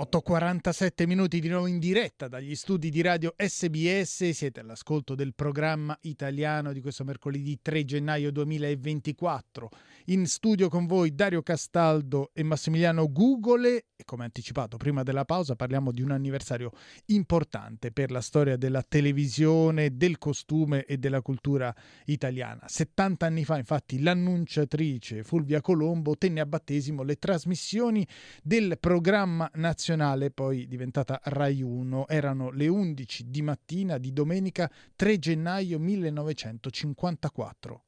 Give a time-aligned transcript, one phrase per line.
[0.00, 5.94] 8.47 minuti di nuovo in diretta dagli studi di radio SBS, siete all'ascolto del programma
[6.00, 9.68] italiano di questo mercoledì 3 gennaio 2024.
[10.06, 15.54] In studio con voi Dario Castaldo e Massimiliano Gugole e come anticipato prima della pausa
[15.54, 16.72] parliamo di un anniversario
[17.06, 21.74] importante per la storia della televisione, del costume e della cultura
[22.06, 22.62] italiana.
[22.66, 28.08] 70 anni fa infatti l'annunciatrice Fulvia Colombo tenne a battesimo le trasmissioni
[28.42, 34.70] del programma nazionale nazionale, poi diventata Rai 1, erano le 11 di mattina di domenica
[34.94, 37.82] 3 gennaio 1954.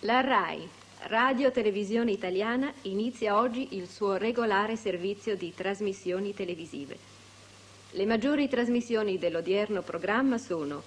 [0.00, 0.68] La Rai,
[1.04, 6.98] Radio Televisione Italiana, inizia oggi il suo regolare servizio di trasmissioni televisive.
[7.92, 10.82] Le maggiori trasmissioni dell'odierno programma sono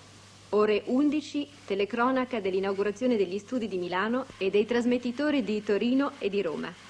[0.52, 6.42] Ore 11, telecronaca dell'inaugurazione degli studi di Milano e dei trasmettitori di Torino e di
[6.42, 6.89] Roma.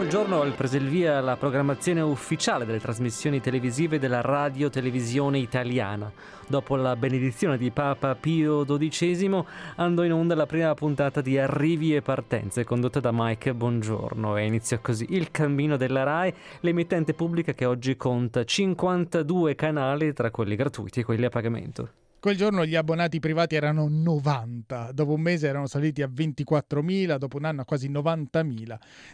[0.00, 5.38] Quel giorno il prese il via la programmazione ufficiale delle trasmissioni televisive della radio televisione
[5.38, 6.10] italiana.
[6.48, 9.44] Dopo la benedizione di Papa Pio XII
[9.76, 14.46] andò in onda la prima puntata di Arrivi e Partenze condotta da Mike Bongiorno e
[14.46, 20.56] iniziò così il cammino della RAI, l'emittente pubblica che oggi conta 52 canali tra quelli
[20.56, 22.09] gratuiti e quelli a pagamento.
[22.20, 27.38] Quel giorno gli abbonati privati erano 90, dopo un mese erano saliti a 24.000, dopo
[27.38, 28.42] un anno a quasi 90.000.
[28.42, 28.52] Nel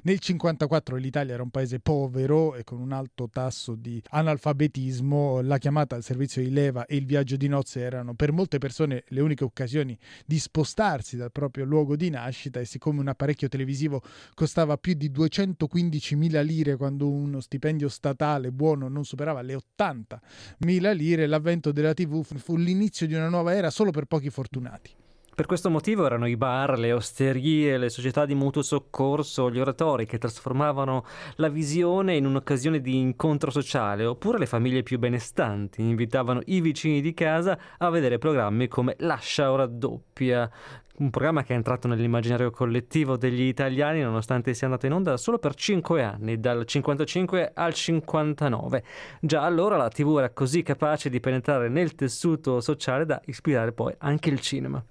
[0.03, 5.95] 1954 l'Italia era un paese povero e con un alto tasso di analfabetismo, la chiamata
[5.95, 9.45] al servizio di leva e il viaggio di nozze erano per molte persone le uniche
[9.45, 14.03] occasioni di spostarsi dal proprio luogo di nascita e siccome un apparecchio televisivo
[14.35, 21.27] costava più di 215.000 lire quando uno stipendio statale buono non superava le 80.000 lire,
[21.29, 24.91] l'avvento della TV fu l'inizio l'inizio di una nuova era solo per pochi fortunati.
[25.35, 30.07] Per questo motivo erano i bar, le osterie, le società di mutuo soccorso, gli oratori
[30.07, 36.41] che trasformavano la visione in un'occasione di incontro sociale, oppure le famiglie più benestanti invitavano
[36.47, 40.51] i vicini di casa a vedere programmi come Lascia o raddoppia,
[40.99, 45.39] un programma che è entrato nell'immaginario collettivo degli italiani nonostante sia andato in onda solo
[45.39, 48.85] per 5 anni, dal 55 al 59.
[49.21, 53.95] Già allora la TV era così capace di penetrare nel tessuto sociale da ispirare poi
[53.99, 54.83] anche il cinema.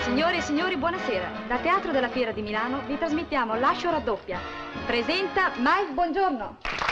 [0.00, 1.30] Signore e signori, buonasera.
[1.46, 4.38] Da Teatro della Fiera di Milano vi trasmettiamo Lascio raddoppia.
[4.86, 6.85] Presenta Mike Buongiorno.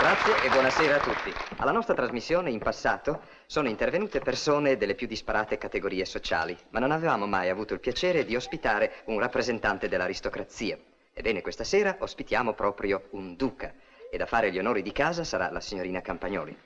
[0.00, 1.30] Grazie e buonasera a tutti.
[1.58, 6.90] Alla nostra trasmissione in passato sono intervenute persone delle più disparate categorie sociali, ma non
[6.90, 10.78] avevamo mai avuto il piacere di ospitare un rappresentante dell'aristocrazia.
[11.12, 13.74] Ebbene, questa sera ospitiamo proprio un duca
[14.10, 16.56] ed a fare gli onori di casa sarà la signorina Campagnoli.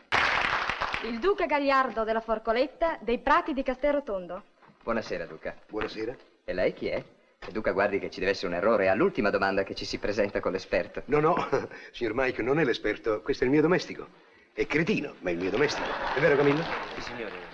[1.03, 4.45] Il duca Gagliardo della Forcoletta dei Prati di Castelrotondo.
[4.84, 5.56] Buonasera, duca.
[5.66, 6.15] Buonasera.
[6.45, 7.03] E lei chi è?
[7.47, 8.88] E Duca, guardi che ci deve essere un errore.
[8.88, 11.03] All'ultima domanda che ci si presenta con l'esperto.
[11.06, 11.37] No, no,
[11.93, 14.06] signor Mike, non è l'esperto, questo è il mio domestico.
[14.53, 15.87] È cretino, ma è il mio domestico.
[16.16, 16.62] È vero, Camillo?
[16.94, 17.53] Sì, signore.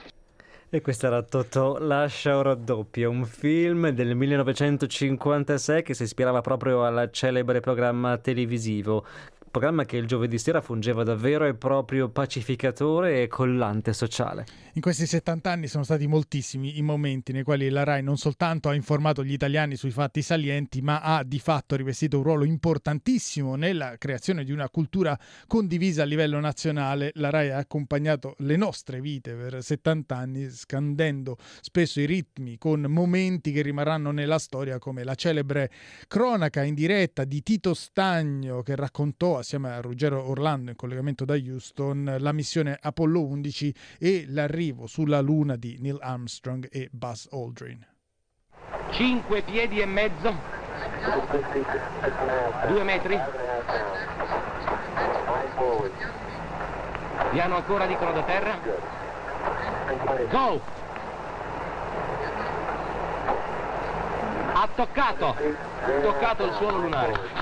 [0.73, 6.85] E questo era Totò Lascia o raddoppia, un film del 1956 che si ispirava proprio
[6.85, 9.05] al celebre programma televisivo
[9.51, 14.47] programma che il giovedì sera fungeva da vero e proprio pacificatore e collante sociale.
[14.75, 18.69] In questi 70 anni sono stati moltissimi i momenti nei quali la RAI non soltanto
[18.69, 23.57] ha informato gli italiani sui fatti salienti, ma ha di fatto rivestito un ruolo importantissimo
[23.57, 25.19] nella creazione di una cultura
[25.49, 27.11] condivisa a livello nazionale.
[27.15, 32.83] La RAI ha accompagnato le nostre vite per 70 anni, scandendo spesso i ritmi con
[32.83, 35.73] momenti che rimarranno nella storia, come la celebre
[36.07, 41.35] cronaca in diretta di Tito Stagno che raccontò assieme a Ruggero Orlando in collegamento da
[41.35, 47.87] Houston la missione Apollo 11 e l'arrivo sulla Luna di Neil Armstrong e Buzz Aldrin.
[48.91, 50.35] 5 piedi e mezzo,
[52.69, 53.19] 2 metri,
[57.33, 58.59] piano ancora dicono da terra,
[60.31, 60.61] go!
[64.53, 65.37] Ha toccato,
[66.03, 67.40] toccato il suolo lunare.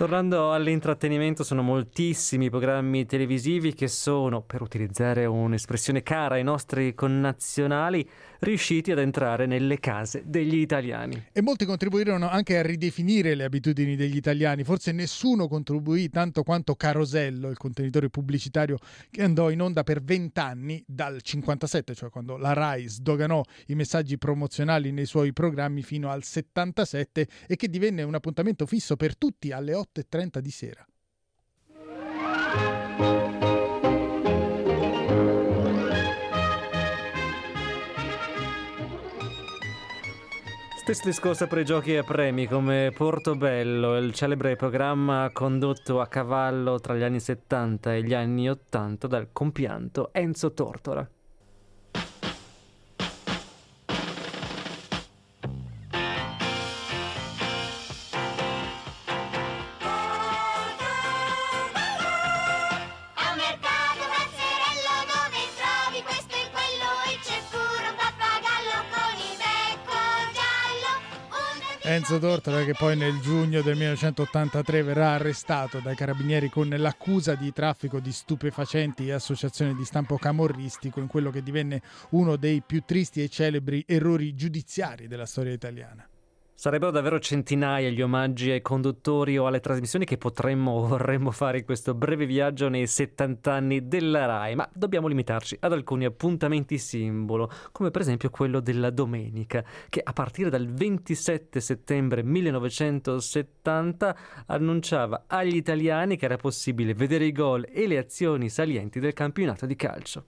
[0.00, 6.94] Tornando all'intrattenimento, sono moltissimi i programmi televisivi che sono, per utilizzare un'espressione cara ai nostri
[6.94, 8.08] connazionali,
[8.40, 11.26] riusciti ad entrare nelle case degli italiani.
[11.32, 14.64] E molti contribuirono anche a ridefinire le abitudini degli italiani.
[14.64, 18.78] Forse nessuno contribuì tanto quanto Carosello, il contenitore pubblicitario
[19.10, 24.18] che andò in onda per vent'anni, dal 57, cioè quando la RAI sdoganò i messaggi
[24.18, 29.52] promozionali nei suoi programmi, fino al 77 e che divenne un appuntamento fisso per tutti
[29.52, 30.89] alle 8 8.30 di sera.
[40.90, 46.80] Stesso discorso per i giochi a premi come Portobello, il celebre programma condotto a cavallo
[46.80, 51.08] tra gli anni 70 e gli anni 80 dal compianto Enzo Tortora.
[71.82, 77.52] Enzo Tortora che poi nel giugno del 1983 verrà arrestato dai carabinieri con l'accusa di
[77.54, 81.80] traffico di stupefacenti e associazione di stampo camorristico in quello che divenne
[82.10, 86.06] uno dei più tristi e celebri errori giudiziari della storia italiana.
[86.60, 91.60] Sarebbero davvero centinaia gli omaggi ai conduttori o alle trasmissioni che potremmo o vorremmo fare
[91.60, 96.76] in questo breve viaggio nei 70 anni della RAI, ma dobbiamo limitarci ad alcuni appuntamenti
[96.76, 104.16] simbolo, come per esempio quello della domenica, che a partire dal 27 settembre 1970
[104.48, 109.64] annunciava agli italiani che era possibile vedere i gol e le azioni salienti del campionato
[109.64, 110.24] di calcio.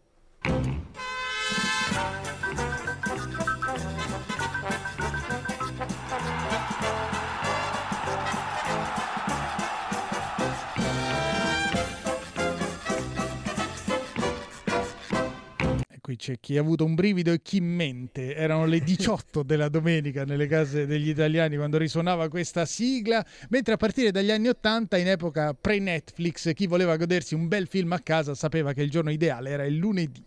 [16.03, 18.35] Qui c'è chi ha avuto un brivido e chi mente.
[18.35, 23.77] Erano le 18 della domenica nelle case degli italiani quando risuonava questa sigla, mentre a
[23.77, 28.35] partire dagli anni 80, in epoca pre-Netflix, chi voleva godersi un bel film a casa
[28.35, 30.23] sapeva che il giorno ideale era il lunedì.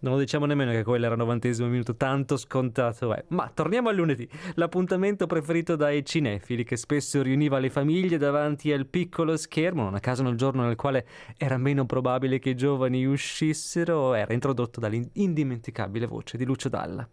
[0.00, 3.24] Non lo diciamo nemmeno che quello era il novantesimo minuto, tanto scontato è.
[3.28, 8.86] Ma torniamo al lunedì, l'appuntamento preferito dai cinefili che spesso riuniva le famiglie davanti al
[8.86, 11.04] piccolo schermo, non a caso nel giorno nel quale
[11.36, 17.08] era meno probabile che i giovani uscissero, era introdotto dall'indimenticabile voce di Lucio Dalla.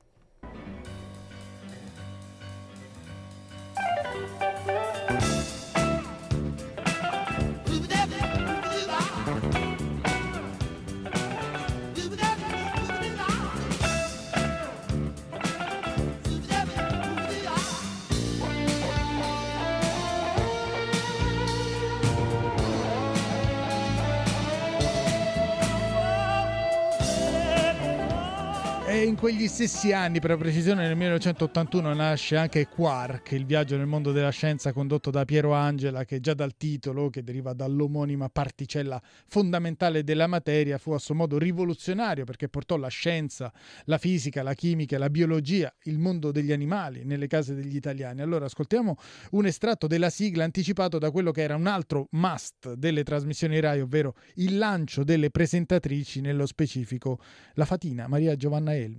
[29.06, 33.86] In quegli stessi anni, per la precisione nel 1981, nasce anche Quark, il viaggio nel
[33.86, 39.00] mondo della scienza condotto da Piero Angela, che già dal titolo, che deriva dall'omonima particella
[39.28, 43.54] fondamentale della materia, fu a suo modo rivoluzionario perché portò la scienza,
[43.84, 48.22] la fisica, la chimica, la biologia, il mondo degli animali nelle case degli italiani.
[48.22, 48.96] Allora ascoltiamo
[49.32, 53.82] un estratto della sigla anticipato da quello che era un altro must delle trasmissioni RAI,
[53.82, 57.20] ovvero il lancio delle presentatrici, nello specifico
[57.54, 58.95] la fatina Maria Giovanna Elmi.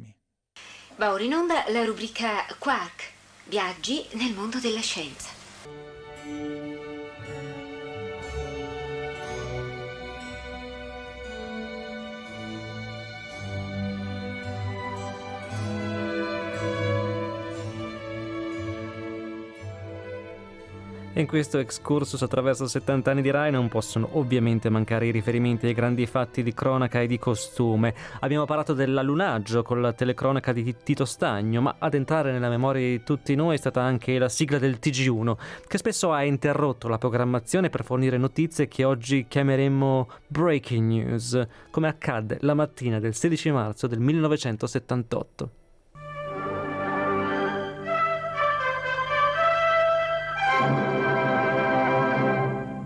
[0.99, 3.13] Va ora in onda la rubrica Quark,
[3.45, 5.29] viaggi nel mondo della scienza.
[21.17, 25.73] In questo excursus attraverso 70 anni di Rai non possono ovviamente mancare i riferimenti ai
[25.73, 27.95] grandi fatti di cronaca e di costume.
[28.21, 33.03] Abbiamo parlato dell'allunaggio con la telecronaca di Tito Stagno, ma ad entrare nella memoria di
[33.03, 35.37] tutti noi è stata anche la sigla del TG1,
[35.67, 41.89] che spesso ha interrotto la programmazione per fornire notizie che oggi chiameremmo breaking news, come
[41.89, 45.65] accadde la mattina del 16 marzo del 1978.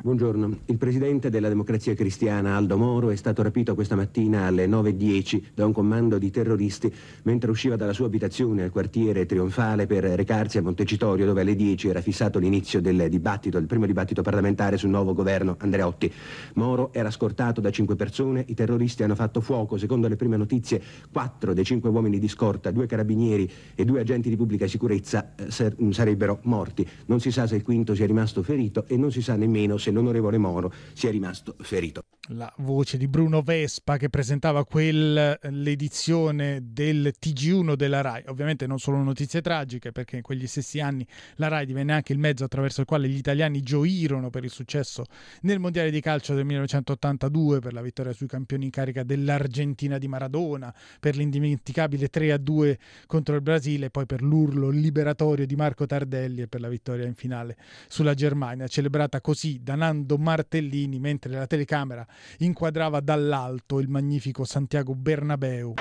[0.03, 0.61] Buongiorno.
[0.65, 5.67] Il presidente della Democrazia Cristiana, Aldo Moro, è stato rapito questa mattina alle 9.10 da
[5.67, 6.91] un comando di terroristi
[7.25, 11.89] mentre usciva dalla sua abitazione al quartiere Trionfale per recarsi a Montecitorio dove alle 10
[11.89, 16.11] era fissato l'inizio del dibattito, il primo dibattito parlamentare sul nuovo governo Andreotti.
[16.55, 20.83] Moro era scortato da cinque persone, i terroristi hanno fatto fuoco, secondo le prime notizie,
[21.13, 25.51] quattro dei cinque uomini di scorta, due carabinieri e due agenti di pubblica sicurezza eh,
[25.91, 26.89] sarebbero morti.
[27.05, 29.89] Non si sa se il quinto sia rimasto ferito e non si sa nemmeno se
[29.91, 32.03] l'onorevole Moro sia rimasto ferito.
[32.35, 38.23] La voce di Bruno Vespa che presentava quell'edizione del TG1 della RAI.
[38.29, 41.05] Ovviamente non solo notizie tragiche, perché in quegli stessi anni
[41.37, 45.07] la RAI divenne anche il mezzo attraverso il quale gli italiani gioirono per il successo
[45.41, 50.07] nel Mondiale di calcio del 1982, per la vittoria sui campioni in carica dell'Argentina di
[50.07, 56.47] Maradona, per l'indimenticabile 3-2 contro il Brasile, poi per l'urlo liberatorio di Marco Tardelli e
[56.47, 57.57] per la vittoria in finale
[57.89, 62.07] sulla Germania, celebrata così da Nando Martellini, mentre la telecamera
[62.39, 65.75] inquadrava dall'alto il magnifico Santiago Bernabeu.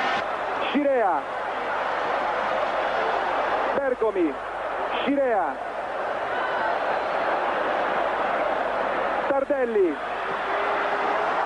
[0.69, 1.22] Scirea,
[3.75, 4.34] Bergomi,
[5.01, 5.55] Scirea.
[9.29, 9.96] Tardelli.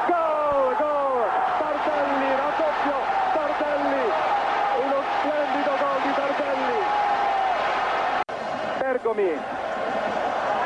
[0.08, 1.30] Gol, gol.
[1.60, 2.98] Tardelli, raddoppio.
[3.34, 4.06] Tardelli.
[4.84, 6.80] Uno splendido gol di Tardelli.
[8.80, 9.32] Bergomi.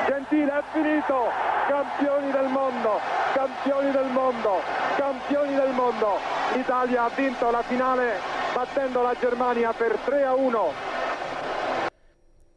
[0.08, 1.57] Gentile, è finito.
[1.68, 3.00] Campioni del mondo.
[3.34, 4.62] Campioni del mondo.
[4.96, 6.18] Campioni del mondo.
[6.54, 8.20] L'Italia ha vinto la finale
[8.54, 10.97] battendo la Germania per 3 a 1.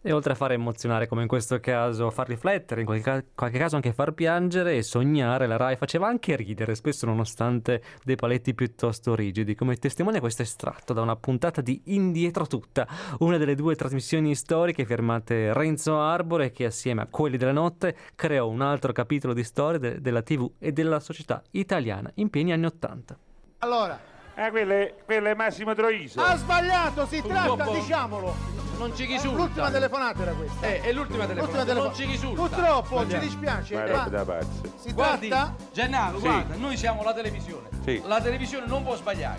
[0.03, 3.59] E oltre a far emozionare, come in questo caso, far riflettere, in qualche, ca- qualche,
[3.59, 8.55] caso anche far piangere e sognare, la Rai faceva anche ridere, spesso nonostante dei paletti
[8.55, 12.89] piuttosto rigidi, come testimonia questo estratto da una puntata di Indietro Tutta,
[13.19, 18.49] una delle due trasmissioni storiche firmate Renzo Arbore che assieme a Quelli della Notte creò
[18.49, 22.65] un altro capitolo di storia de- della TV e della società italiana in pieni anni
[22.65, 23.19] Ottanta.
[23.59, 24.10] Allora,
[24.43, 26.19] Ah, quello è, quello è Massimo Troiso.
[26.23, 28.35] ha sbagliato, si tratta, diciamolo.
[28.79, 29.37] Non ci risulta.
[29.37, 30.67] L'ultima telefonata era questa.
[30.67, 31.65] Eh, è l'ultima telefonata.
[31.67, 32.41] telefo- Non ci risulta.
[32.41, 33.25] Purtroppo, ci Sbagliato.
[33.27, 33.75] dispiace.
[33.75, 34.73] Ma ma da pazzi.
[34.77, 36.25] si Guardi, tratta Gennaro, Sì.
[36.25, 37.69] guarda, noi siamo la televisione.
[37.85, 38.03] Sì.
[38.07, 39.39] La televisione non può sbagliare.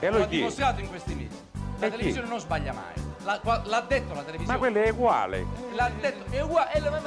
[0.00, 1.36] E allora L'ha chi dimostrato in questi mesi.
[1.78, 1.96] La E chi?
[1.96, 3.02] televisione non sbaglia mai.
[3.24, 4.52] La- qua- l'ha detto la televisione.
[4.52, 5.46] Ma quello è uguale.
[5.72, 7.00] L'ha detto, è uguale, e, non è,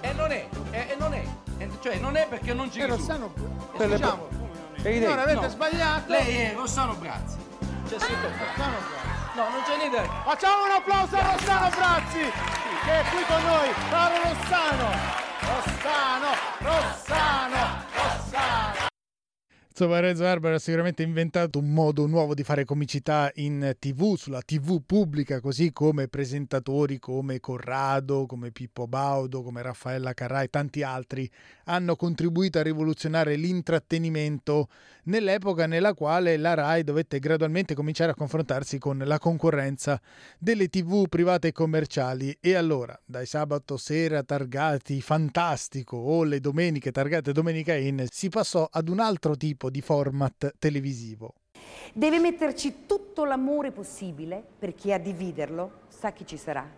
[0.00, 1.22] e non è, e, e non è,
[1.58, 3.12] E- cioè non è perché non ci Eh, risulta.
[3.18, 3.32] Rossano,
[3.74, 4.39] Quello è- diciamo, E
[4.82, 5.48] signora, avete No.
[5.48, 6.12] sbagliato.
[6.12, 7.36] Lei è Rossano Brazzi.
[7.88, 8.28] C'è scritto.
[8.28, 9.08] Rossano Brazzi.
[9.36, 10.08] No, non c'è niente.
[10.24, 12.18] Facciamo un applauso a Rossano Brazzi,
[12.84, 13.68] che è qui con noi.
[13.90, 14.88] Caro Rossano,
[15.40, 17.59] Rossano, Rossano.
[19.80, 24.42] Insomma, Renzo Arbor ha sicuramente inventato un modo nuovo di fare comicità in tv, sulla
[24.42, 30.82] tv pubblica, così come presentatori come Corrado, come Pippo Baudo, come Raffaella Carrà e tanti
[30.82, 31.30] altri
[31.64, 34.68] hanno contribuito a rivoluzionare l'intrattenimento
[35.04, 39.98] nell'epoca nella quale la RAI dovette gradualmente cominciare a confrontarsi con la concorrenza
[40.38, 42.36] delle tv private e commerciali.
[42.38, 48.68] E allora dai sabato sera targati fantastico o le domeniche targate domenica in si passò
[48.70, 51.34] ad un altro tipo di format televisivo.
[51.92, 56.68] Deve metterci tutto l'amore possibile perché a dividerlo sa chi ci sarà.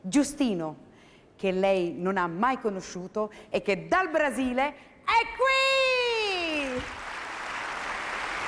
[0.00, 0.88] Giustino,
[1.36, 4.68] che lei non ha mai conosciuto e che dal Brasile
[5.04, 6.80] è qui!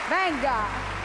[0.08, 1.00] Venga!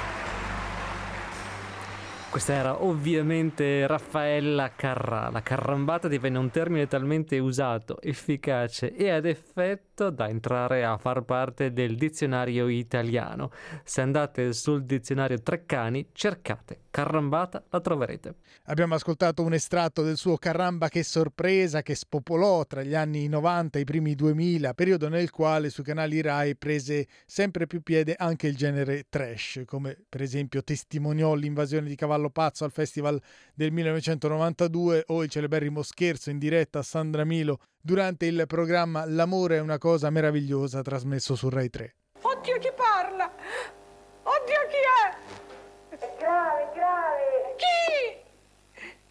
[2.29, 5.29] Questa era ovviamente Raffaella Carrà.
[5.29, 11.23] La carrambata divenne un termine talmente usato, efficace e ad effetto da entrare a far
[11.23, 13.51] parte del dizionario italiano.
[13.83, 18.35] Se andate sul dizionario Treccani, cercate carrambata, la troverete.
[18.65, 23.77] Abbiamo ascoltato un estratto del suo Caramba che sorpresa che spopolò tra gli anni 90
[23.77, 28.47] e i primi 2000, periodo nel quale sui canali Rai prese sempre più piede anche
[28.47, 33.21] il genere trash, come per esempio testimoniò l'invasione di Cavallo Pazzo al Festival
[33.53, 39.57] del 1992 o il celeberrimo scherzo in diretta a Sandra Milo durante il programma L'amore
[39.57, 41.96] è una cosa meravigliosa trasmesso su Rai 3.
[42.22, 43.31] Oddio chi parla?
[44.24, 45.96] Oddio chi è?
[45.96, 47.55] È grave, grave.
[47.57, 48.25] Chi?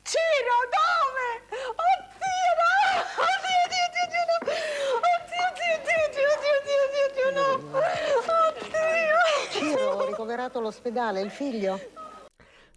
[0.02, 1.28] Ciro, dove?
[1.72, 2.74] Oddio no!
[3.26, 4.36] Oddio, oddio, oddio, oddio, no!
[4.96, 7.48] Oddio, oddio, oddio, oddio, oddio, oddio, no!
[8.48, 9.18] Oddio!
[9.50, 11.80] Ciro, ricoverato all'ospedale, il figlio?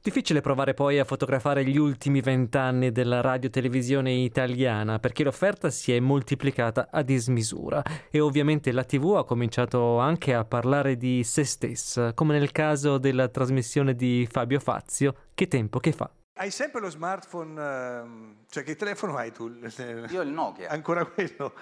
[0.02, 6.00] Difficile provare poi a fotografare gli ultimi vent'anni della radio-televisione italiana perché l'offerta si è
[6.00, 12.14] moltiplicata a dismisura e ovviamente la TV ha cominciato anche a parlare di se stessa,
[12.14, 16.10] come nel caso della trasmissione di Fabio Fazio, Che tempo che fa.
[16.42, 19.48] Hai sempre lo smartphone, ehm, cioè che telefono hai tu?
[20.08, 20.70] Io il Nokia.
[20.70, 21.54] Ancora quello?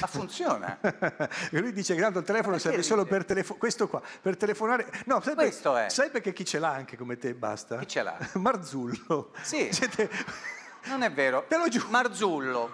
[0.00, 0.78] Ma funziona.
[1.52, 3.58] Lui dice che tanto il telefono serve solo per telefonare.
[3.60, 4.90] Questo qua, per telefonare.
[5.04, 5.88] No, sai, per- Questo è.
[5.90, 7.78] sai perché chi ce l'ha anche come te basta?
[7.78, 8.18] Chi ce l'ha?
[8.34, 9.30] Marzullo.
[9.42, 9.72] Sì.
[9.72, 10.10] Siete-
[10.86, 11.44] Non è vero.
[11.46, 11.86] Te lo giuro.
[11.90, 12.70] Marzullo,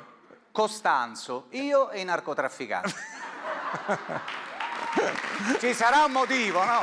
[0.53, 2.95] Costanzo, io e i narcotrafficanti.
[5.59, 6.81] Ci sarà un motivo, no?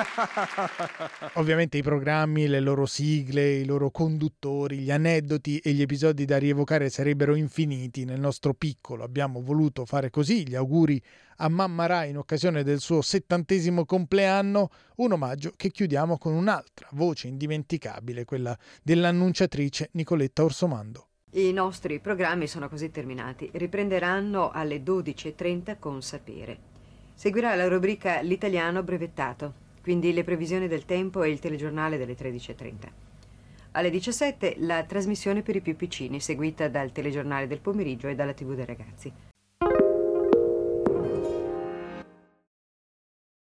[1.39, 6.38] Ovviamente i programmi, le loro sigle, i loro conduttori, gli aneddoti e gli episodi da
[6.38, 8.06] rievocare sarebbero infiniti.
[8.06, 11.01] Nel nostro piccolo abbiamo voluto fare così, gli auguri
[11.38, 16.88] a Mamma Rai in occasione del suo settantesimo compleanno, un omaggio che chiudiamo con un'altra
[16.92, 21.08] voce indimenticabile, quella dell'annunciatrice Nicoletta Orsomando.
[21.34, 23.51] I nostri programmi sono così terminati.
[23.54, 26.78] Riprenderanno alle 12.30 con Sapere.
[27.20, 32.88] Seguirà la rubrica L'italiano brevettato, quindi le previsioni del tempo e il telegiornale delle 13.30.
[33.72, 38.32] Alle 17 la trasmissione per i più piccini, seguita dal telegiornale del pomeriggio e dalla
[38.32, 39.12] TV dei ragazzi.